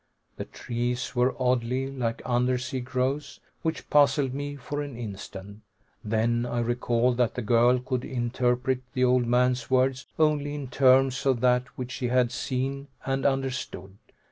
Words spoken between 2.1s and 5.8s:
undersea growths, which puzzled me for an instant.